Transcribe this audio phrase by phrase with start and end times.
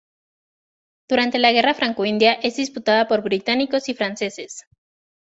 [1.07, 4.65] Durante la Guerra franco-india es disputada por británicos y franceses.